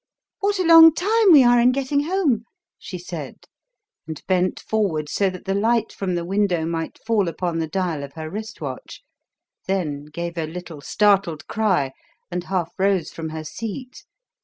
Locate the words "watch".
8.61-9.03